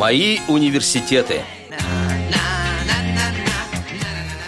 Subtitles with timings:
[0.00, 1.42] Мои университеты.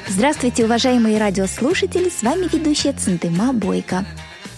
[0.08, 2.08] Здравствуйте, уважаемые радиослушатели!
[2.08, 4.06] С вами ведущая Центыма Бойко.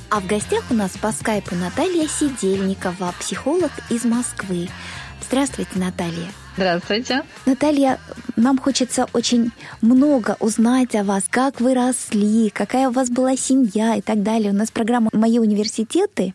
[0.08, 4.68] А в гостях у нас по скайпу Наталья Сидельникова, психолог из Москвы.
[5.20, 6.28] Здравствуйте, Наталья.
[6.56, 7.22] Здравствуйте.
[7.46, 7.98] Наталья,
[8.36, 9.50] нам хочется очень
[9.80, 14.52] много узнать о вас, как вы росли, какая у вас была семья и так далее.
[14.52, 16.32] У нас программа «Мои университеты»,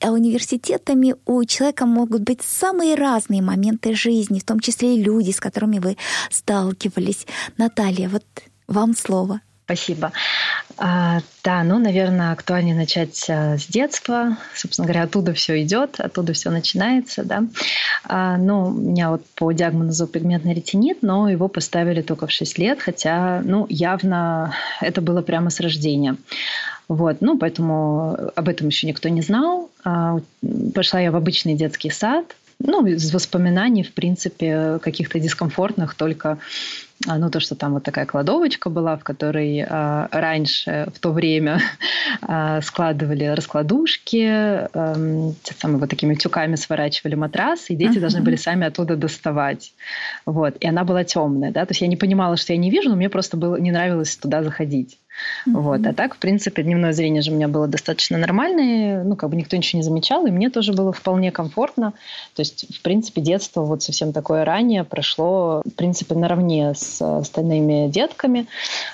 [0.00, 5.32] а университетами у человека могут быть самые разные моменты жизни, в том числе и люди,
[5.32, 5.98] с которыми вы
[6.30, 7.26] сталкивались.
[7.58, 8.24] Наталья, вот
[8.68, 9.42] вам слово.
[9.64, 10.12] Спасибо.
[10.76, 14.36] А, да, ну, наверное, актуальнее начать а, с детства.
[14.54, 17.44] Собственно говоря, оттуда все идет, оттуда все начинается, да.
[18.04, 22.58] А, ну, у меня вот по диагнозу пигментный ретинит, но его поставили только в 6
[22.58, 26.16] лет, хотя, ну, явно это было прямо с рождения.
[26.88, 29.70] Вот, ну, поэтому об этом еще никто не знал.
[30.74, 36.38] Пошла я в обычный детский сад, ну, из воспоминаний, в принципе, каких-то дискомфортных, только
[37.06, 41.60] ну, то, что там вот такая кладовочка была, в которой а, раньше, в то время,
[42.22, 44.94] а, складывали раскладушки, а,
[45.42, 48.00] те самые вот такими тюками сворачивали матрас, и дети uh-huh.
[48.00, 49.72] должны были сами оттуда доставать.
[50.26, 50.56] Вот.
[50.60, 52.96] И она была темная, да, то есть я не понимала, что я не вижу, но
[52.96, 54.98] мне просто было, не нравилось туда заходить.
[55.46, 55.60] Mm-hmm.
[55.60, 55.86] Вот.
[55.86, 59.36] А так, в принципе, дневное зрение же у меня было достаточно нормальное, ну, как бы
[59.36, 61.92] никто ничего не замечал, и мне тоже было вполне комфортно.
[62.34, 67.88] То есть, в принципе, детство вот совсем такое раннее прошло, в принципе, наравне с остальными
[67.88, 68.46] детками.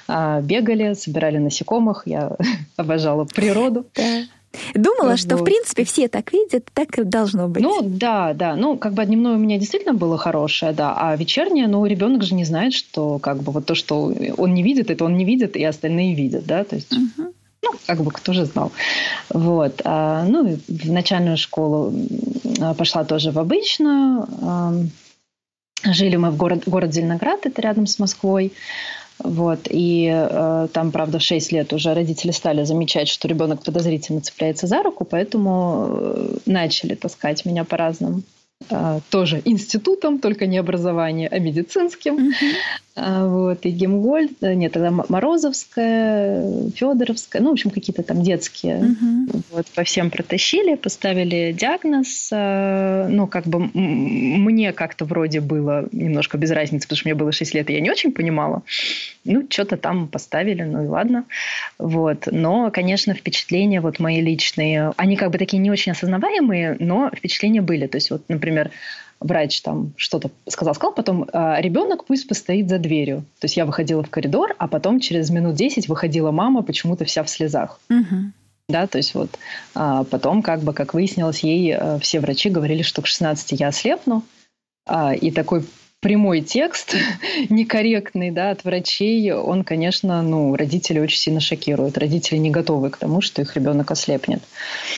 [0.06, 2.36] А, бегали, собирали насекомых, я
[2.76, 3.86] обожала природу.
[4.74, 7.62] Думала, что, в принципе, все так видят, так и должно быть.
[7.62, 8.56] Ну, да, да.
[8.56, 10.94] Ну, как бы дневное у меня действительно было хорошее, да.
[10.96, 14.62] А вечернее, ну, ребенок же не знает, что как бы вот то, что он не
[14.62, 16.64] видит, это он не видит, и остальные видят, да.
[16.64, 16.92] То есть...
[16.92, 17.32] Угу.
[17.60, 18.70] Ну, как бы кто же знал.
[19.30, 19.82] Вот.
[19.84, 21.92] А, ну, в начальную школу
[22.60, 24.28] а, пошла тоже в обычную.
[25.84, 28.52] Жили мы в город, город Зеленоград, это рядом с Москвой.
[29.18, 29.66] Вот.
[29.70, 34.66] И э, там, правда, в 6 лет уже родители стали замечать, что ребенок подозрительно цепляется
[34.66, 38.24] за руку, поэтому э, начали таскать меня по разным
[39.10, 42.30] тоже институтам, только не образование, а медицинским.
[42.30, 42.54] Mm-hmm.
[42.98, 48.78] Вот, и Гемгольд, э, нет, тогда Морозовская, Федоровская, ну, в общем, какие-то там детские.
[48.78, 49.42] Угу.
[49.52, 52.30] Вот, по всем протащили, поставили диагноз.
[52.32, 57.30] Э, ну, как бы мне как-то вроде было немножко без разницы, потому что мне было
[57.30, 58.62] 6 лет, и я не очень понимала.
[59.24, 61.24] Ну, что-то там поставили, ну и ладно.
[61.78, 62.28] Вот.
[62.30, 67.60] Но, конечно, впечатления вот мои личные, они как бы такие не очень осознаваемые, но впечатления
[67.60, 67.86] были.
[67.86, 68.57] То есть, вот, например,
[69.20, 73.24] врач там что-то сказал, сказал, потом а, ребенок пусть постоит за дверью.
[73.40, 77.22] То есть я выходила в коридор, а потом через минут 10 выходила мама почему-то вся
[77.22, 77.80] в слезах.
[77.90, 78.32] Угу.
[78.68, 79.30] Да, то есть вот
[79.74, 83.68] а, потом, как бы, как выяснилось, ей а, все врачи говорили, что к 16 я
[83.68, 84.22] ослепну.
[84.86, 85.64] А, и такой
[86.00, 86.94] прямой текст,
[87.48, 91.98] некорректный, да, от врачей, он, конечно, ну, родители очень сильно шокирует.
[91.98, 94.40] Родители не готовы к тому, что их ребенок ослепнет.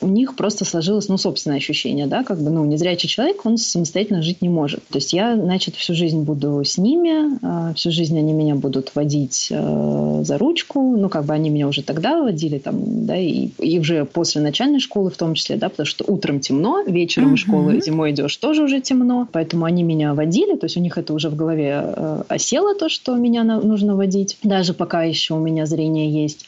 [0.01, 4.21] У них просто сложилось, ну, собственное ощущение, да, как бы, ну, незрячий человек, он самостоятельно
[4.21, 4.87] жить не может.
[4.89, 8.93] То есть я, значит, всю жизнь буду с ними, а, всю жизнь они меня будут
[8.93, 13.49] водить э, за ручку, ну, как бы они меня уже тогда водили, там, да, и,
[13.57, 17.39] и уже после начальной школы в том числе, да, потому что утром темно, вечером из
[17.39, 20.97] школы зимой идешь тоже уже темно, поэтому они меня водили, то есть у них них
[20.97, 25.39] это уже в голове э, осело, то, что меня нужно водить, даже пока еще у
[25.39, 26.45] меня зрение есть.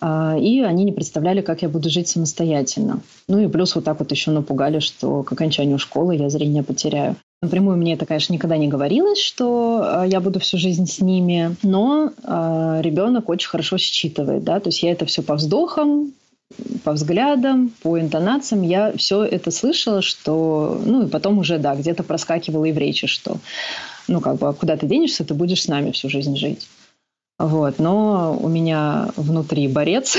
[0.00, 3.00] А, и они не представляли, как я буду жить самостоятельно.
[3.28, 7.16] Ну и плюс вот так вот еще напугали, что к окончанию школы я зрение потеряю.
[7.40, 11.56] Напрямую мне это, конечно, никогда не говорилось, что э, я буду всю жизнь с ними,
[11.62, 16.12] но э, ребенок очень хорошо считывает, да, то есть я это все по вздохам,
[16.84, 22.02] по взглядам, по интонациям, я все это слышала, что, ну и потом уже, да, где-то
[22.02, 23.38] проскакивало и в речи, что,
[24.06, 26.66] ну как бы, а куда ты денешься, ты будешь с нами всю жизнь жить.
[27.38, 30.16] Вот, но у меня внутри борец,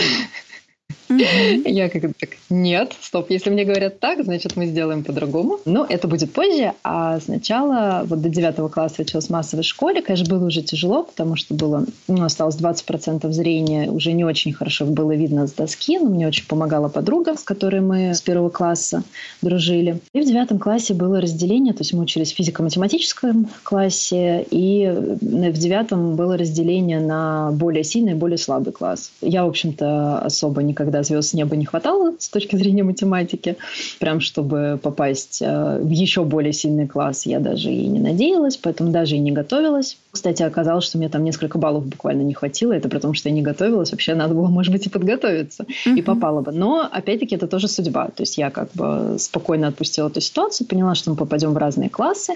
[1.09, 5.59] Я как-то так, нет, стоп, если мне говорят так, значит, мы сделаем по-другому.
[5.65, 10.27] Но это будет позже, а сначала, вот до девятого класса училась в массовой школе, конечно,
[10.29, 15.15] было уже тяжело, потому что было, ну, осталось 20% зрения, уже не очень хорошо было
[15.15, 19.03] видно с доски, но мне очень помогала подруга, с которой мы с первого класса
[19.41, 19.99] дружили.
[20.13, 24.87] И в девятом классе было разделение, то есть мы учились в физико-математическом классе, и
[25.21, 29.11] в девятом было разделение на более сильный и более слабый класс.
[29.21, 33.57] Я, в общем-то, особо никогда тогда звезд с неба не хватало с точки зрения математики.
[33.99, 38.91] Прям чтобы попасть э, в еще более сильный класс, я даже и не надеялась, поэтому
[38.91, 39.97] даже и не готовилась.
[40.11, 42.73] Кстати, оказалось, что мне там несколько баллов буквально не хватило.
[42.73, 43.91] Это при том, что я не готовилась.
[43.91, 45.63] Вообще надо было, может быть, и подготовиться.
[45.63, 45.99] Mm-hmm.
[45.99, 46.51] И попала бы.
[46.51, 48.07] Но, опять-таки, это тоже судьба.
[48.07, 51.89] То есть я как бы спокойно отпустила эту ситуацию, поняла, что мы попадем в разные
[51.89, 52.33] классы.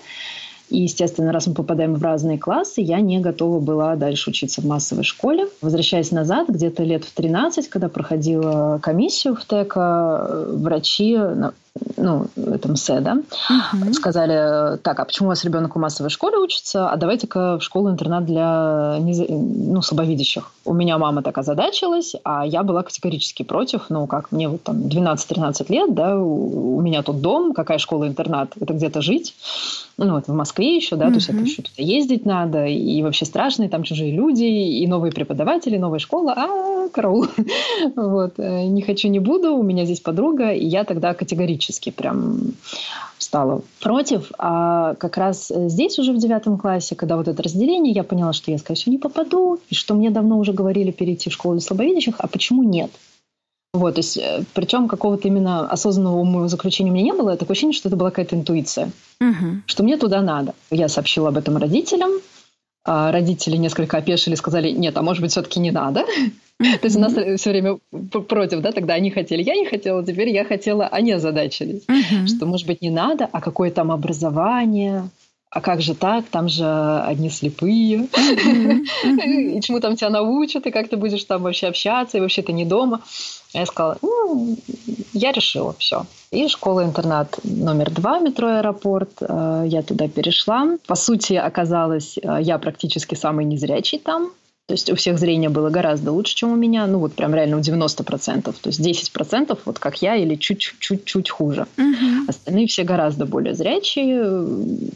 [0.73, 4.65] И, естественно, раз мы попадаем в разные классы, я не готова была дальше учиться в
[4.65, 5.45] массовой школе.
[5.61, 11.15] Возвращаясь назад, где-то лет в 13, когда проходила комиссию в ТЭКа, врачи
[11.97, 13.93] ну, этом СЭ, да, угу.
[13.93, 18.25] сказали, так, а почему у вас ребенок в массовой школе учится, а давайте-ка в школу-интернат
[18.25, 20.51] для ну, слабовидящих.
[20.65, 24.83] У меня мама так озадачилась, а я была категорически против, ну, как мне вот там
[24.83, 29.33] 12-13 лет, да, у, у меня тут дом, какая школа-интернат, это где-то жить,
[29.97, 31.13] ну, это в Москве еще, да, угу.
[31.13, 34.85] то есть это еще туда ездить надо, и вообще страшно, и там чужие люди, и
[34.85, 37.27] новые преподаватели, новая школа, а, караул.
[37.95, 42.53] вот, э, не хочу, не буду, у меня здесь подруга, и я тогда категорически прям
[43.17, 44.31] стала против.
[44.37, 48.51] А как раз здесь уже в девятом классе, когда вот это разделение, я поняла, что
[48.51, 51.61] я, скорее всего, не попаду, и что мне давно уже говорили перейти в школу для
[51.61, 52.91] слабовидящих, а почему нет?
[53.73, 57.53] Вот, то есть, э, причем какого-то именно осознанного моего заключения у меня не было, такое
[57.53, 59.61] ощущение, что это была какая-то интуиция, угу.
[59.65, 60.53] что мне туда надо.
[60.69, 62.11] Я сообщила об этом родителям,
[62.85, 66.05] а родители несколько опешили, сказали, нет, а может быть, все-таки не надо.
[66.59, 67.79] То есть у нас все время
[68.27, 71.83] против, да, тогда они хотели, я не хотела, теперь я хотела, они озадачились,
[72.27, 75.09] что, может быть, не надо, а какое там образование,
[75.53, 78.07] а как же так, там же одни слепые,
[79.03, 82.53] и чему там тебя научат, и как ты будешь там вообще общаться, и вообще ты
[82.53, 83.01] не дома.
[83.53, 84.57] Я сказала, ну,
[85.13, 86.07] я решила, все.
[86.31, 90.79] И школа-интернат номер два, метро «Аэропорт», э, я туда перешла.
[90.87, 94.31] По сути, оказалось, э, я практически самый незрячий там,
[94.65, 96.87] то есть у всех зрение было гораздо лучше, чем у меня.
[96.87, 98.43] Ну, вот прям реально у 90%.
[98.43, 101.67] То есть 10% вот как я или чуть-чуть хуже.
[101.77, 102.29] Угу.
[102.29, 104.47] Остальные все гораздо более зрячие.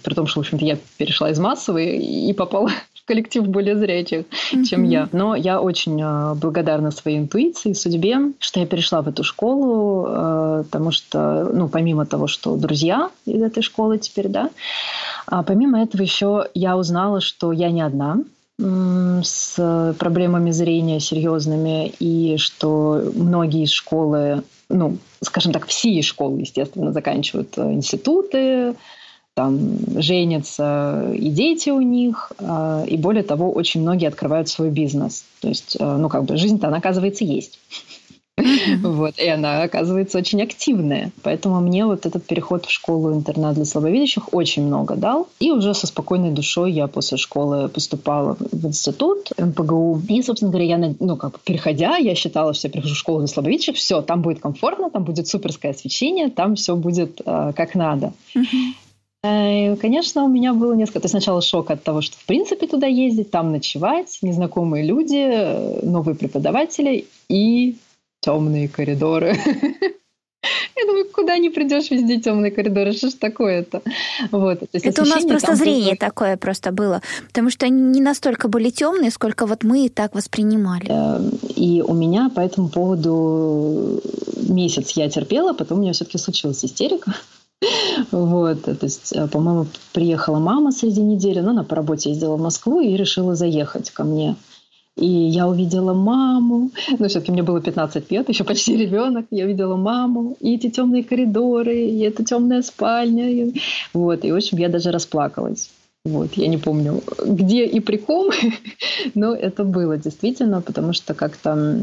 [0.03, 4.23] При том, что, в общем-то, я перешла из массовой и попала в коллектив более зрячих,
[4.53, 4.63] угу.
[4.63, 5.09] чем я.
[5.11, 10.63] Но я очень э, благодарна своей интуиции, судьбе, что я перешла в эту школу, э,
[10.63, 14.49] потому что, ну, помимо того, что друзья из этой школы теперь, да,
[15.25, 18.19] а помимо этого еще я узнала, что я не одна,
[18.59, 27.55] с проблемами зрения серьезными, и что многие школы, ну, скажем так, все школы, естественно, заканчивают
[27.57, 28.75] э, институты,
[29.35, 35.25] там женятся и дети у них, э, и более того, очень многие открывают свой бизнес.
[35.41, 37.59] То есть, э, ну, как бы жизнь-то, она, оказывается, есть.
[38.81, 41.11] Вот, и она, оказывается, очень активная.
[41.23, 45.27] Поэтому мне вот этот переход в школу-интернат для слабовидящих очень много дал.
[45.39, 50.01] И уже со спокойной душой я после школы поступала в институт МПГУ.
[50.07, 53.27] И, собственно говоря, я, ну, как переходя, я считала, что я прихожу в школу для
[53.27, 58.13] слабовидящих, все, там будет комфортно, там будет суперское освещение, там все будет э, как надо.
[59.23, 60.99] Э, и, конечно, у меня было несколько...
[60.99, 65.17] То есть сначала шок от того, что в принципе туда ездить, там ночевать, незнакомые люди,
[65.17, 67.77] э, новые преподаватели и
[68.27, 69.37] темные коридоры.
[70.75, 72.91] Я думаю, куда не придешь, везде темные коридоры.
[72.91, 73.81] Что ж такое-то?
[74.31, 74.59] Вот.
[74.59, 76.09] То есть это у нас просто зрение было...
[76.09, 77.01] такое просто было.
[77.27, 80.91] Потому что они не настолько были темные, сколько вот мы и так воспринимали.
[81.55, 84.01] И у меня по этому поводу
[84.49, 87.15] месяц я терпела, потом у меня все-таки случилась истерика.
[88.11, 92.41] Вот, то есть, э, по-моему, приехала мама среди недели, но она по работе ездила в
[92.41, 94.35] Москву и решила заехать ко мне.
[94.97, 99.75] И я увидела маму, ну, все-таки мне было 15 лет, еще почти ребенок, я увидела
[99.75, 103.29] маму, и эти темные коридоры, и эта темная спальня.
[103.29, 103.61] И,
[103.93, 105.69] вот, и, в общем, я даже расплакалась.
[106.03, 108.31] Вот, я не помню, где и при ком,
[109.13, 111.79] но это было действительно, потому что как-то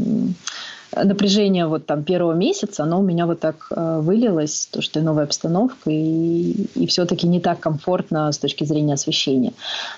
[1.02, 5.02] напряжение вот там первого месяца, оно у меня вот так э, вылилось, то, что и
[5.02, 9.52] новая обстановка, и, и все-таки не так комфортно с точки зрения освещения.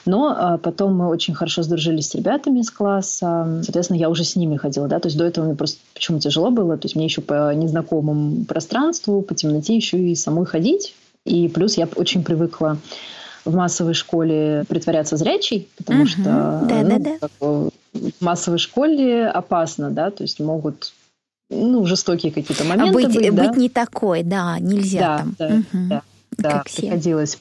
[0.05, 4.37] Но э, потом мы очень хорошо сдружились с ребятами из класса, соответственно, я уже с
[4.37, 7.07] ними ходила, да, то есть до этого мне просто почему тяжело было, то есть мне
[7.07, 12.79] еще по незнакомому пространству, по темноте еще и самой ходить, и плюс я очень привыкла
[13.45, 16.09] в массовой школе притворяться зрячей, потому угу.
[16.09, 17.71] что да, ну, да, да.
[17.97, 20.93] В массовой школе опасно, да, то есть могут
[21.50, 23.15] ну, жестокие какие-то моменты быть.
[23.15, 23.49] Быть, да?
[23.49, 25.37] быть не такой, да, нельзя да, там.
[25.38, 25.88] Да, угу.
[25.88, 26.03] да,
[26.37, 27.38] да, приходилось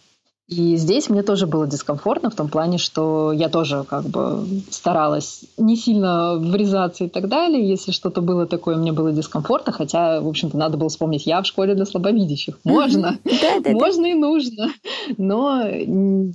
[0.48, 5.42] И здесь мне тоже было дискомфортно в том плане, что я тоже как бы старалась
[5.58, 7.68] не сильно врезаться и так далее.
[7.68, 11.48] Если что-то было такое, мне было дискомфортно, хотя, в общем-то, надо было вспомнить, я в
[11.48, 12.60] школе для слабовидящих.
[12.64, 13.18] Можно,
[13.66, 14.68] можно и нужно.
[15.18, 15.64] Но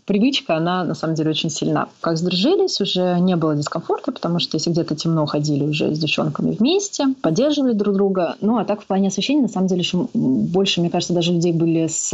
[0.06, 1.88] привычка, она на самом деле очень сильна.
[2.00, 6.56] Как сдружились, уже не было дискомфорта, потому что если где-то темно, ходили уже с девчонками
[6.58, 8.34] вместе, поддерживали друг друга.
[8.40, 11.52] Ну, а так в плане освещения, на самом деле, еще больше, мне кажется, даже людей
[11.52, 12.12] были с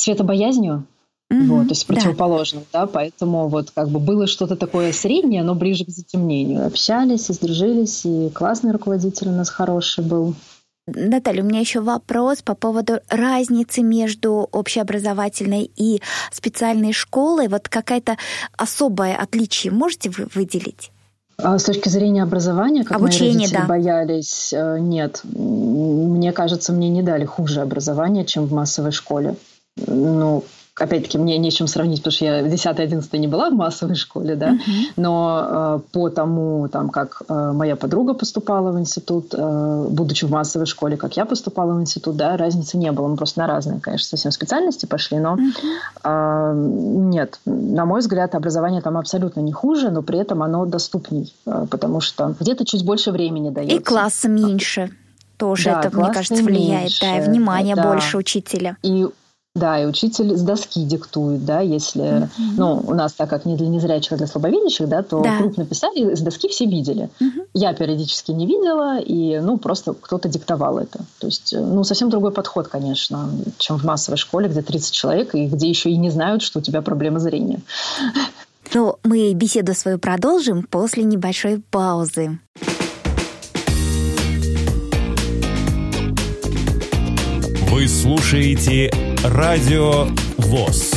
[0.00, 0.86] светобоязнью,
[1.32, 2.80] Mm-hmm, вот, то есть противоположным, да.
[2.80, 6.66] да, поэтому вот как бы было что-то такое среднее, но ближе к затемнению.
[6.66, 10.34] Общались и сдружились, и классный руководитель у нас хороший был.
[10.88, 16.02] Наталья, у меня еще вопрос по поводу разницы между общеобразовательной и
[16.32, 17.46] специальной школой.
[17.46, 18.16] Вот какая-то
[18.56, 20.90] особое отличие можете вы выделить?
[21.36, 23.66] А с точки зрения образования, как Обучение, мои родители да.
[23.66, 25.20] боялись, э, нет.
[25.22, 29.36] Мне кажется, мне не дали хуже образование, чем в массовой школе
[29.76, 30.44] ну,
[30.80, 34.52] опять-таки, мне нечем сравнить, потому что я в 10-11 не была в массовой школе, да,
[34.52, 34.92] uh-huh.
[34.96, 40.30] но э, по тому, там, как э, моя подруга поступала в институт, э, будучи в
[40.30, 43.08] массовой школе, как я поступала в институт, да, разницы не было.
[43.08, 46.52] Мы просто на разные, конечно, совсем специальности пошли, но uh-huh.
[46.52, 51.34] э, нет, на мой взгляд, образование там абсолютно не хуже, но при этом оно доступней,
[51.46, 53.76] э, потому что где-то чуть больше времени дается.
[53.76, 54.90] И класса меньше
[55.36, 57.82] тоже да, это, мне кажется, влияет, меньше, да, и внимание да.
[57.82, 58.76] больше учителя.
[58.82, 59.06] И
[59.56, 62.28] да, и учитель с доски диктует, да, если, mm-hmm.
[62.56, 65.38] ну, у нас, так как не для незрячих, а для слабовидящих, да, то да.
[65.38, 67.10] крупно писали, с доски все видели.
[67.20, 67.48] Mm-hmm.
[67.54, 71.00] Я периодически не видела, и, ну, просто кто-то диктовал это.
[71.18, 73.28] То есть, ну, совсем другой подход, конечно,
[73.58, 76.62] чем в массовой школе, где 30 человек, и где еще и не знают, что у
[76.62, 77.60] тебя проблема зрения.
[78.72, 82.38] Но мы беседу свою продолжим после небольшой паузы.
[87.68, 90.06] Вы слушаете Радио
[90.38, 90.94] ВОЗ.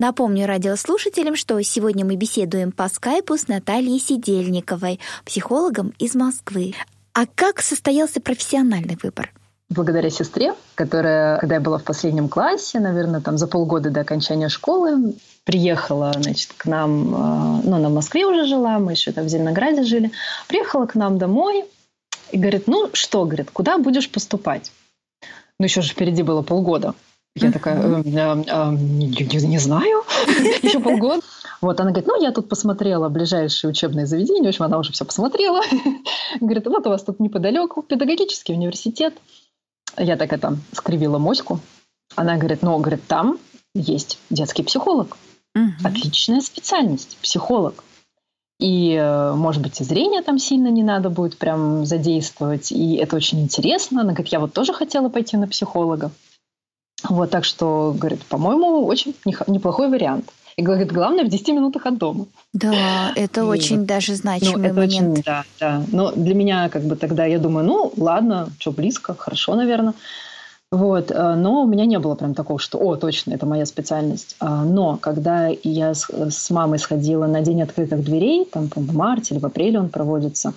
[0.00, 6.72] Напомню радиослушателям, что сегодня мы беседуем по скайпу с Натальей Сидельниковой, психологом из Москвы.
[7.12, 9.32] А как состоялся профессиональный выбор?
[9.68, 14.48] благодаря сестре, которая, когда я была в последнем классе, наверное, там за полгода до окончания
[14.48, 15.14] школы,
[15.44, 19.28] приехала, значит, к нам, э, ну, она в Москве уже жила, мы еще там в
[19.28, 20.12] Зеленограде жили,
[20.46, 21.64] приехала к нам домой
[22.30, 24.70] и говорит, ну что, говорит, куда будешь поступать?
[25.58, 26.94] Ну, еще же впереди было полгода.
[27.36, 30.04] Я такая, э, э, э, не, не знаю,
[30.62, 31.20] еще полгода.
[31.60, 34.44] Вот она говорит, ну, я тут посмотрела ближайшие учебные заведения.
[34.44, 35.60] В общем, она уже все посмотрела.
[36.40, 39.14] Говорит, вот у вас тут неподалеку педагогический университет.
[39.96, 41.60] Я так это скривила моську.
[42.16, 43.38] Она говорит, ну, говорит, там
[43.74, 45.16] есть детский психолог.
[45.82, 47.82] Отличная специальность, психолог.
[48.64, 52.72] И, э, может быть, и зрение там сильно не надо будет прям задействовать.
[52.72, 54.00] И это очень интересно.
[54.00, 56.10] Она говорит, я вот тоже хотела пойти на психолога.
[57.06, 59.14] Вот, так что, говорит, по-моему, очень
[59.46, 60.30] неплохой вариант.
[60.56, 62.24] И говорит, главное в 10 минутах от дома.
[62.54, 65.12] Да, это и, очень даже значимый ну, это момент.
[65.18, 65.84] Очень, да, да.
[65.92, 69.92] Но для меня как бы тогда я думаю, ну, ладно, что близко, хорошо, наверное.
[70.74, 74.34] Вот, э, но у меня не было прям такого, что, о, точно, это моя специальность.
[74.40, 79.34] А, но когда я с, с мамой сходила на День открытых дверей, там, в марте
[79.34, 80.52] или в апреле он проводится,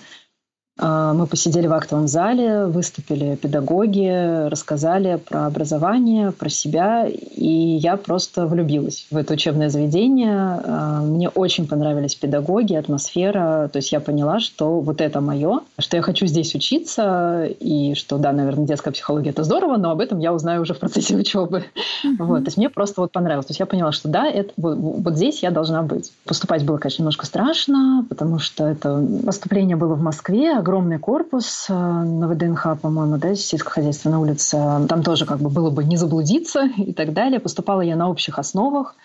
[0.80, 8.46] мы посидели в актовом зале, выступили педагоги, рассказали про образование, про себя, и я просто
[8.46, 10.62] влюбилась в это учебное заведение.
[10.64, 15.98] А, мне очень понравились педагоги, атмосфера, то есть я поняла, что вот это мое, что
[15.98, 20.20] я хочу здесь учиться, и что, да, наверное, детская психология– это здорово, но об этом
[20.20, 21.66] я узнаю уже в процессе учебы.
[22.06, 22.16] Mm-hmm.
[22.20, 23.48] Вот, то есть мне просто вот понравилось.
[23.48, 26.12] То есть я поняла, что да, это, вот, вот здесь я должна быть.
[26.26, 31.74] Поступать было, конечно, немножко страшно, потому что это поступление было в Москве, огромный корпус э,
[31.74, 34.86] на ВДНХ, по-моему, да, сельскохозяйственная улица.
[34.90, 37.40] Там тоже как бы было бы не заблудиться и так далее.
[37.40, 38.96] Поступала я на общих основах.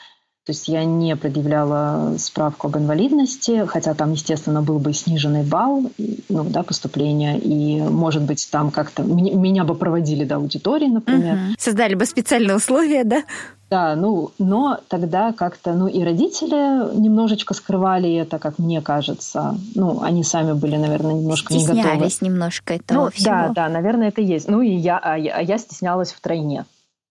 [0.44, 5.92] То есть я не предъявляла справку об инвалидности, хотя там, естественно, был бы сниженный балл
[6.28, 11.34] ну, да, поступления, и, может быть, там как-то меня бы проводили до аудитории, например.
[11.34, 11.54] Угу.
[11.58, 13.22] Создали бы специальные условия, да?
[13.70, 19.56] Да, ну, но тогда как-то, ну, и родители немножечко скрывали это, как мне кажется.
[19.76, 22.10] Ну, они сами были, наверное, немножко Стеснялись не готовы.
[22.20, 23.30] немножко этого ну, всего.
[23.30, 24.48] Да, да, наверное, это есть.
[24.48, 26.66] Ну, и я, а я, а я стеснялась втройне,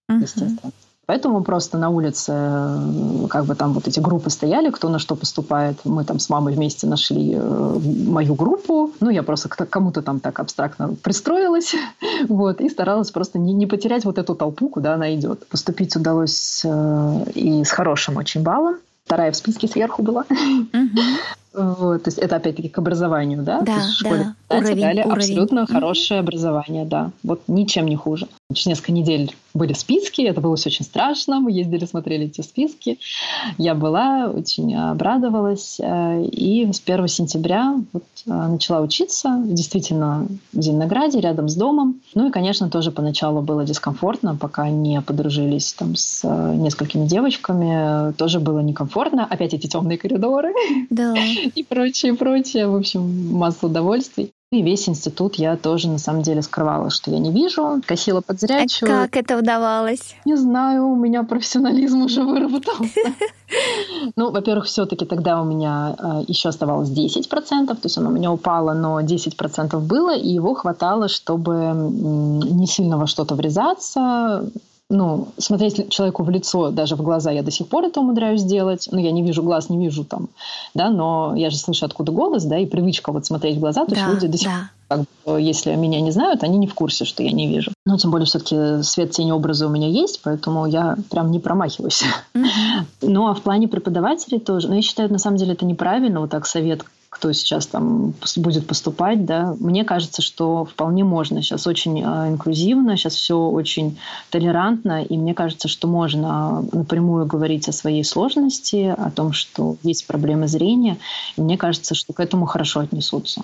[0.10, 0.20] угу.
[0.20, 0.72] естественно.
[1.08, 5.16] Поэтому просто на улице, э, как бы там вот эти группы стояли, кто на что
[5.16, 5.78] поступает.
[5.84, 8.92] Мы там с мамой вместе нашли э, мою группу.
[9.00, 11.76] Ну, я просто к кому-то там так абстрактно пристроилась.
[12.30, 15.48] Вот, и старалась просто не, не потерять вот эту толпу, куда она идет.
[15.48, 18.78] Поступить удалось э, и с хорошим очень баллом.
[19.06, 20.26] Вторая в списке сверху была.
[21.54, 23.60] Вот, то есть это опять-таки к образованию, да?
[23.60, 24.58] Да, в школе да.
[24.58, 25.18] Уровень, дали уровень.
[25.18, 25.74] абсолютно угу.
[25.74, 27.12] хорошее образование, да.
[27.24, 28.30] Вот ничем не хуже.
[28.54, 33.00] Через несколько недель были списки, это было все очень страшно, мы ездили, смотрели эти списки.
[33.58, 40.62] Я была, очень обрадовалась, э, и с 1 сентября вот э, начала учиться, действительно, в
[40.62, 42.00] Зеленограде, рядом с домом.
[42.16, 48.14] Ну и, конечно, тоже поначалу было дискомфортно, пока не подружились там с э, несколькими девочками,
[48.14, 49.26] тоже было некомфортно.
[49.26, 50.54] Опять эти темные коридоры
[50.90, 51.16] да.
[51.56, 52.68] и прочее, прочее.
[52.68, 54.32] В общем, масса удовольствий.
[54.54, 58.42] И весь институт я тоже на самом деле скрывала, что я не вижу, косила под
[58.42, 58.92] зрячую.
[58.92, 60.14] А как это удавалось?
[60.26, 63.00] Не знаю, у меня профессионализм уже выработался.
[64.16, 68.32] Ну, во-первых, все-таки тогда у меня э, еще оставалось 10%, то есть оно у меня
[68.32, 74.50] упало, но 10% было, и его хватало, чтобы не сильно во что-то врезаться,
[74.92, 78.90] ну, смотреть человеку в лицо, даже в глаза я до сих пор это умудряюсь делать.
[78.92, 80.30] Ну, я не вижу глаз, не вижу там,
[80.74, 83.96] да, но я же слышу, откуда голос, да, и привычка вот смотреть в глаза, то
[83.96, 84.60] есть люди до сих пор
[84.92, 87.72] как бы, если меня не знают, они не в курсе, что я не вижу.
[87.86, 92.04] Ну, тем более, все-таки свет, тени, образы у меня есть, поэтому я прям не промахиваюсь.
[93.02, 94.68] Ну, а в плане преподавателей тоже.
[94.68, 98.66] Но я считаю, на самом деле, это неправильно, вот так совет кто сейчас там будет
[98.66, 101.42] поступать, да, мне кажется, что вполне можно.
[101.42, 104.00] Сейчас очень а, инклюзивно, сейчас все очень
[104.30, 110.08] толерантно, и мне кажется, что можно напрямую говорить о своей сложности, о том, что есть
[110.08, 110.98] проблемы зрения,
[111.36, 113.44] и мне кажется, что к этому хорошо отнесутся.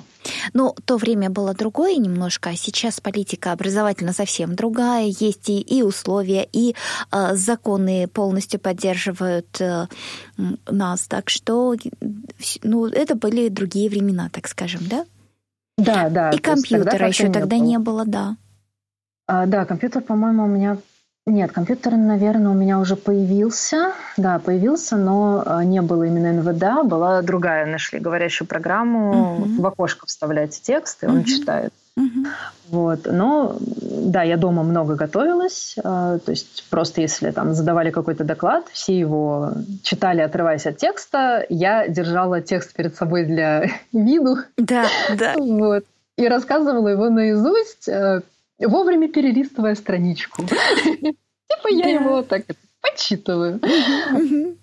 [0.54, 5.84] Ну, то время было другое немножко, а сейчас политика образовательно совсем другая, есть и, и
[5.84, 6.74] условия, и
[7.12, 9.88] э, законы полностью поддерживают э,
[10.70, 11.76] нас, так что,
[12.64, 15.06] ну, это были другие времена, так скажем, да?
[15.78, 16.30] Да, да.
[16.32, 18.38] И компьютера тогда еще тогда не было, да.
[19.28, 20.78] А, да, компьютер, по-моему, у меня...
[21.28, 23.92] Нет, компьютер, наверное, у меня уже появился.
[24.16, 29.62] Да, появился, но а, не было именно НВДА, была другая, нашли говорящую программу, угу.
[29.62, 31.26] в окошко вставлять текст, и он угу.
[31.26, 31.74] читает.
[31.98, 32.28] Угу.
[32.70, 33.08] Вот.
[33.12, 35.76] Но да, я дома много готовилась.
[35.78, 39.52] Э, то есть просто если там задавали какой-то доклад, все его
[39.84, 44.38] читали, отрываясь от текста, я держала текст перед собой для виду.
[44.58, 44.86] Да,
[45.18, 45.34] да.
[45.36, 45.84] Вот.
[46.18, 48.22] И рассказывала его наизусть, э,
[48.66, 50.44] вовремя перелистывая страничку.
[50.48, 52.44] Типа я его так
[52.82, 53.60] подсчитываю.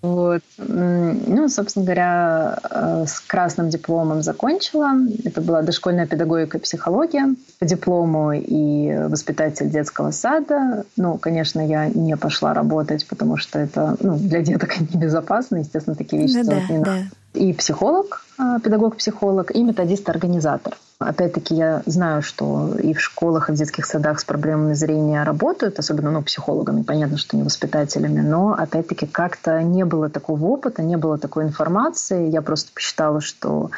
[0.01, 0.41] Вот.
[0.57, 4.91] Ну, собственно говоря, э, с красным дипломом закончила.
[5.23, 7.35] Это была дошкольная педагогика и психология.
[7.59, 10.85] По диплому и воспитатель детского сада.
[10.95, 15.57] Ну, конечно, я не пошла работать, потому что это ну, для деток небезопасно.
[15.57, 17.03] Естественно, такие вещи ну, да, да.
[17.35, 20.77] И психолог, э, педагог-психолог, и методист-организатор.
[20.99, 25.77] Опять-таки, я знаю, что и в школах, и в детских садах с проблемами зрения работают,
[25.77, 30.95] особенно ну, психологами, понятно, что не воспитателями, но, опять-таки, как-то не было такого опыта, не
[30.95, 32.29] было такой информации.
[32.29, 33.71] Я просто посчитала, что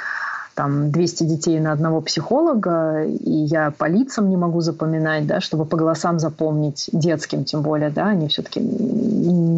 [0.57, 5.65] там 200 детей на одного психолога, и я по лицам не могу запоминать, да, чтобы
[5.65, 8.59] по голосам запомнить, детским тем более, да, они все-таки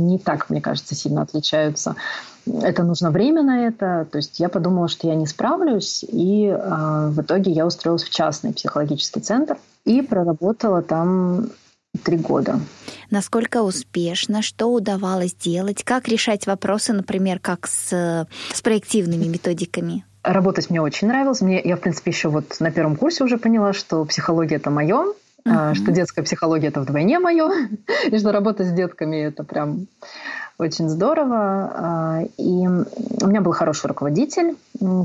[0.10, 1.96] не так, мне кажется, сильно отличаются
[2.64, 4.08] это нужно время на это.
[4.12, 8.10] То есть я подумала, что я не справлюсь, и э, в итоге я устроилась в
[8.10, 11.50] частный психологический центр и проработала там
[12.04, 12.60] три года.
[13.10, 20.06] Насколько успешно, что удавалось делать, как решать вопросы, например, как с, с проективными методиками?
[20.22, 21.42] Работать мне очень нравилось.
[21.42, 25.14] Мне, я, в принципе, еще вот на первом курсе уже поняла, что психология это мое,
[25.50, 25.74] uh-huh.
[25.76, 27.50] что детская психология это вдвойне мое,
[28.12, 29.88] и что работа с детками это прям
[30.60, 31.72] очень здорово.
[31.74, 34.56] А, и у меня был хороший руководитель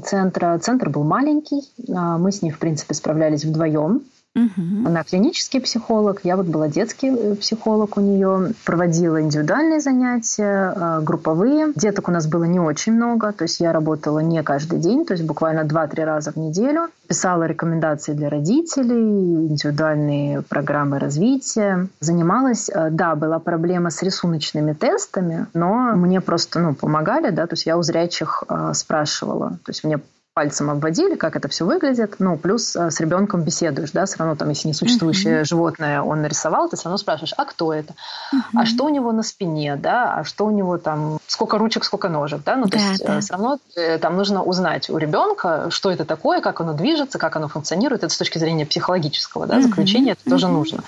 [0.05, 0.59] центра.
[0.59, 1.63] Центр был маленький.
[1.95, 4.03] А, мы с ней, в принципе, справлялись вдвоем.
[4.37, 4.89] Угу.
[4.89, 11.01] Она клинический психолог, я вот была детский э, психолог у нее, проводила индивидуальные занятия, э,
[11.03, 11.73] групповые.
[11.77, 15.15] Деток у нас было не очень много, то есть я работала не каждый день, то
[15.15, 16.89] есть буквально 2-3 раза в неделю.
[17.07, 21.87] Писала рекомендации для родителей, индивидуальные программы развития.
[22.01, 27.53] Занималась, э, да, была проблема с рисуночными тестами, но мне просто ну, помогали, да, то
[27.53, 28.43] есть я у зрячих
[28.73, 30.01] спрашивала, то есть мне
[30.35, 32.17] пальцем обводили, как это все выглядит.
[32.19, 35.45] Ну, плюс э, с ребенком беседуешь, да, все равно там, если несуществующее uh-huh.
[35.45, 37.95] животное он нарисовал, ты все равно спрашиваешь, а кто это?
[38.35, 38.41] Uh-huh.
[38.57, 40.17] А что у него на спине, да?
[40.17, 42.57] А что у него там, сколько ручек, сколько ножек, да?
[42.57, 43.21] Ну, то да, есть э, да.
[43.21, 47.37] все равно э, там нужно узнать у ребенка, что это такое, как оно движется, как
[47.37, 48.03] оно функционирует.
[48.03, 50.19] Это с точки зрения психологического, да, заключения uh-huh.
[50.21, 50.51] это тоже uh-huh.
[50.51, 50.83] нужно.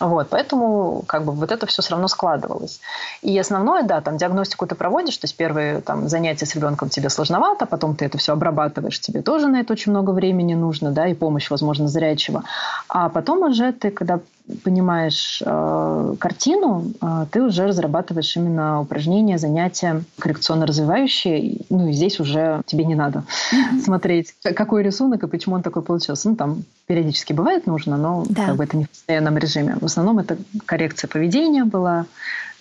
[0.00, 2.80] Вот, поэтому как бы вот это все все равно складывалось.
[3.22, 7.08] И основное, да, там диагностику ты проводишь, то есть первые там занятия с ребенком тебе
[7.08, 10.90] сложновато, потом ты это все обрабатываешь зарабатываешь, тебе тоже на это очень много времени нужно,
[10.90, 12.42] да, и помощь, возможно, зрячего.
[12.88, 14.20] А потом уже ты, когда
[14.64, 21.64] понимаешь э, картину, э, ты уже разрабатываешь именно упражнения, занятия коррекционно-развивающие.
[21.70, 23.80] Ну и здесь уже тебе не надо mm-hmm.
[23.84, 26.28] смотреть, какой рисунок и почему он такой получился.
[26.28, 28.46] Ну там периодически бывает нужно, но да.
[28.46, 29.76] как бы это не в постоянном режиме.
[29.80, 32.06] В основном это коррекция поведения была,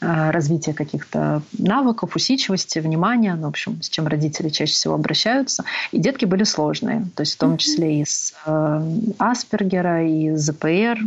[0.04, 5.64] Э, развития каких-то навыков, усидчивости, внимания, ну, в общем, с чем родители чаще всего обращаются.
[5.92, 8.82] И детки были сложные, то есть в том числе и с э,
[9.20, 10.98] Аспергера, и с ЗПР,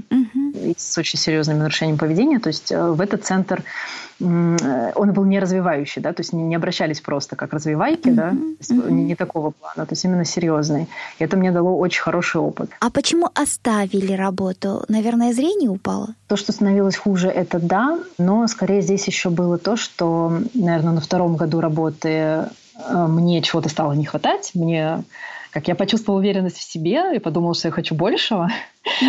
[0.55, 2.39] и с очень серьезными нарушениями поведения.
[2.39, 3.63] То есть э, в этот центр
[4.21, 8.15] он был не развивающий, да, то есть не, обращались просто как развивайки, mm-hmm.
[8.15, 8.91] да, есть, mm-hmm.
[8.91, 10.87] не, такого плана, то есть именно серьезный.
[11.19, 12.71] И это мне дало очень хороший опыт.
[12.79, 14.85] А почему оставили работу?
[14.89, 16.15] Наверное, зрение упало?
[16.29, 21.01] То, что становилось хуже, это да, но скорее здесь еще было то, что, наверное, на
[21.01, 22.47] втором году работы э,
[23.09, 25.03] мне чего-то стало не хватать, мне
[25.55, 28.51] как я почувствовала уверенность в себе и подумала, что я хочу большего.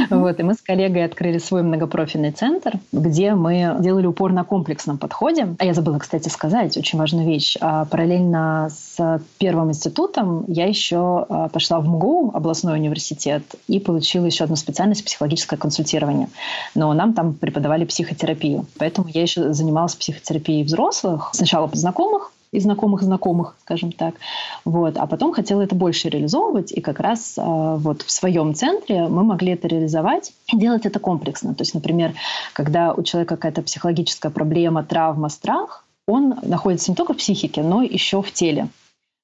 [0.09, 4.97] Вот, и мы с коллегой открыли свой многопрофильный центр, где мы делали упор на комплексном
[4.97, 5.55] подходе.
[5.59, 7.57] А я забыла, кстати, сказать очень важную вещь.
[7.59, 14.25] А параллельно с первым институтом я еще а, пошла в МГУ, областной университет, и получила
[14.25, 16.29] еще одну специальность психологическое консультирование.
[16.73, 18.65] Но нам там преподавали психотерапию.
[18.77, 21.31] Поэтому я еще занималась психотерапией взрослых.
[21.33, 22.14] Сначала под знакомых,
[22.55, 24.15] и знакомых знакомых, скажем так.
[24.63, 24.97] Вот.
[24.97, 29.23] А потом хотела это больше реализовывать, и как раз э, вот в своем центре мы
[29.23, 31.53] могли это реализовать делать это комплексно.
[31.53, 32.13] То есть, например,
[32.53, 37.81] когда у человека какая-то психологическая проблема, травма, страх, он находится не только в психике, но
[37.81, 38.69] еще в теле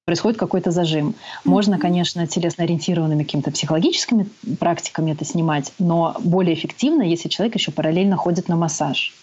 [0.06, 1.14] происходит какой-то зажим.
[1.46, 4.28] Можно, конечно, телесно-ориентированными какими-то психологическими
[4.60, 9.14] практиками это снимать, но более эффективно, если человек еще параллельно ходит на массаж.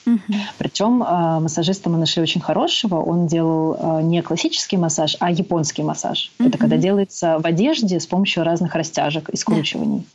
[0.57, 2.97] Причем э, массажиста мы нашли очень хорошего.
[2.97, 6.31] Он делал э, не классический массаж, а японский массаж.
[6.39, 10.07] Это когда делается в одежде с помощью разных растяжек и скручиваний.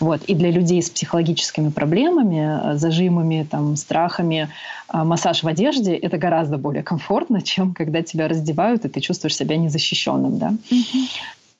[0.00, 0.22] Вот.
[0.24, 4.48] И для людей с психологическими проблемами, э, зажимами, там, страхами,
[4.92, 9.36] э, массаж в одежде– это гораздо более комфортно, чем когда тебя раздевают, и ты чувствуешь
[9.36, 10.54] себя незащищенным защищенным, да.
[10.70, 11.08] Mm-hmm.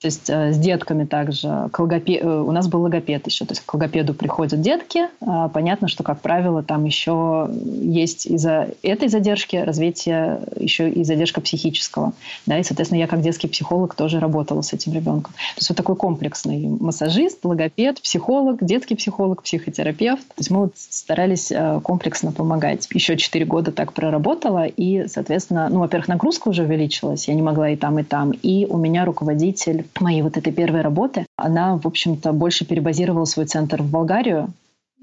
[0.03, 1.69] То есть э, с детками также.
[1.71, 2.25] К логопед...
[2.25, 3.45] Э, у нас был логопед еще.
[3.45, 5.03] То есть к логопеду приходят детки.
[5.21, 7.49] А, понятно, что, как правило, там еще
[7.81, 12.15] есть из-за этой задержки развитие еще и задержка психического.
[12.47, 15.33] Да, и, соответственно, я как детский психолог тоже работала с этим ребенком.
[15.35, 20.27] То есть вот такой комплексный массажист, логопед, психолог, детский психолог, психотерапевт.
[20.27, 22.89] То есть мы вот старались э, комплексно помогать.
[22.93, 24.65] Еще четыре года так проработала.
[24.65, 27.29] И, соответственно, ну, во-первых, нагрузка уже увеличилась.
[27.29, 28.33] Я не могла и там, и там.
[28.33, 33.47] И у меня руководитель моей вот этой первой работы, она, в общем-то, больше перебазировала свой
[33.47, 34.53] центр в Болгарию.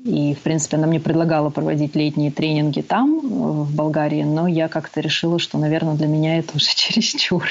[0.03, 5.01] И, в принципе, она мне предлагала проводить летние тренинги там, в Болгарии, но я как-то
[5.01, 7.45] решила, что, наверное, для меня это уже чересчур.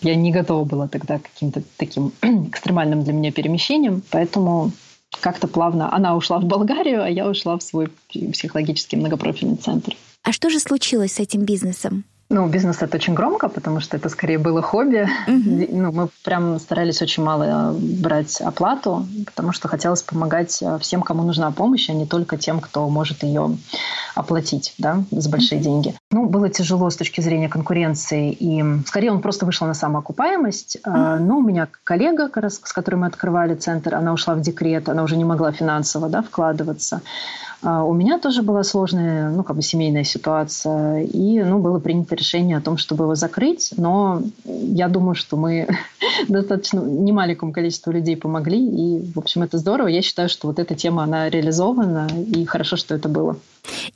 [0.00, 4.72] Я не готова была тогда к каким-то таким экстремальным для меня перемещениям, поэтому
[5.20, 9.96] как-то плавно она ушла в Болгарию, а я ушла в свой психологический многопрофильный центр.
[10.22, 12.04] А что же случилось с этим бизнесом?
[12.30, 15.08] Ну, бизнес это очень громко, потому что это скорее было хобби.
[15.26, 15.68] Mm-hmm.
[15.72, 21.22] Ну, мы прям старались очень мало брать оплату, потому что хотелось помогать э, всем, кому
[21.22, 23.56] нужна помощь, а не только тем, кто может ее
[24.18, 25.94] оплатить, да, за большие деньги.
[26.10, 30.78] Ну, было тяжело с точки зрения конкуренции, и скорее он просто вышел на самоокупаемость.
[30.84, 31.18] Mm-hmm.
[31.20, 35.16] Но у меня коллега, с которой мы открывали центр, она ушла в декрет, она уже
[35.16, 37.00] не могла финансово да, вкладываться.
[37.60, 42.14] А у меня тоже была сложная, ну, как бы семейная ситуация, и, ну, было принято
[42.14, 45.66] решение о том, чтобы его закрыть, но я думаю, что мы
[46.28, 49.88] достаточно немаленькому количеству людей помогли, и, в общем, это здорово.
[49.88, 53.36] Я считаю, что вот эта тема, она реализована, и хорошо, что это было.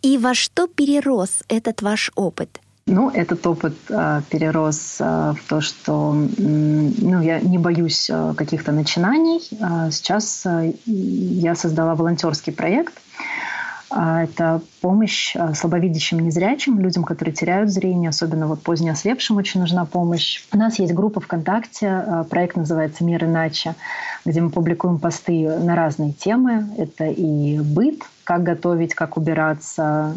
[0.03, 2.61] И во что перерос этот ваш опыт?
[2.87, 8.73] Ну, этот опыт э, перерос э, в то, что ну, я не боюсь э, каких-то
[8.73, 9.41] начинаний.
[9.53, 12.95] Э, сейчас э, я создала волонтерский проект–
[13.95, 19.85] а, это помощь а, слабовидящим, незрячим, людям, которые теряют зрение, особенно вот позднеослепшим очень нужна
[19.85, 20.43] помощь.
[20.53, 23.75] У нас есть группа ВКонтакте, а, проект называется «Мир иначе»,
[24.25, 26.69] где мы публикуем посты на разные темы.
[26.79, 30.15] Это и быт, как готовить, как убираться,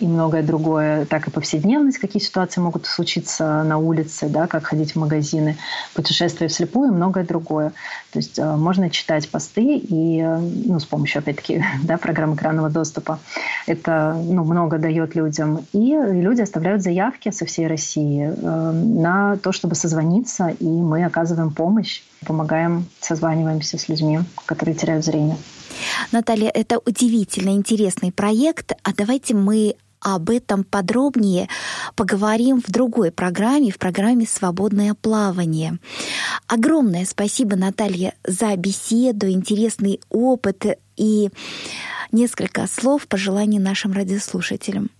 [0.00, 4.92] и многое другое, так и повседневность, какие ситуации могут случиться на улице, да, как ходить
[4.92, 5.56] в магазины,
[5.94, 7.72] путешествия вслепую и многое другое.
[8.12, 12.70] То есть э, можно читать посты и, э, ну, с помощью, опять-таки, да, программы экранного
[12.70, 13.18] доступа.
[13.66, 15.64] Это, ну, много дает людям.
[15.72, 21.50] И люди оставляют заявки со всей России э, на то, чтобы созвониться, и мы оказываем
[21.50, 25.36] помощь, помогаем, созваниваемся с людьми, которые теряют зрение.
[26.12, 28.72] Наталья, это удивительно интересный проект.
[28.82, 31.48] А давайте мы об этом подробнее
[31.94, 35.78] поговорим в другой программе, в программе «Свободное плавание».
[36.46, 40.64] Огромное спасибо, Наталья, за беседу, интересный опыт,
[40.96, 41.30] и
[42.12, 44.90] несколько слов пожеланий нашим радиослушателям.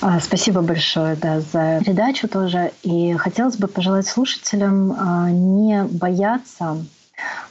[0.00, 2.72] А, спасибо большое да, за передачу тоже.
[2.82, 6.84] И хотелось бы пожелать слушателям а, не бояться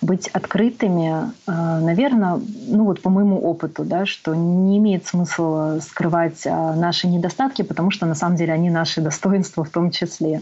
[0.02, 6.46] быть открытыми, э, наверное, ну вот по моему опыту, да, что не имеет смысла скрывать
[6.46, 10.42] э, наши недостатки, потому что на самом деле они наши достоинства в том числе.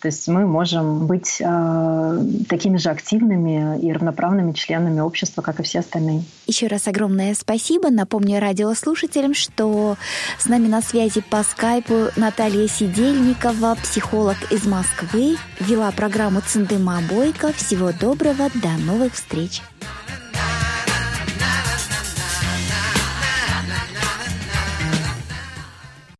[0.00, 5.62] То есть мы можем быть э, такими же активными и равноправными членами общества, как и
[5.62, 6.22] все остальные.
[6.48, 7.90] Еще раз огромное спасибо.
[7.90, 9.98] Напомню радиослушателям, что
[10.38, 17.52] с нами на связи по скайпу Наталья Сидельникова, психолог из Москвы, вела программу «Циндыма Бойко».
[17.52, 19.60] Всего доброго, до новых встреч!